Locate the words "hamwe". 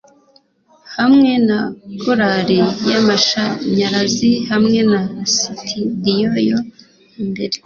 0.97-1.31, 4.49-4.79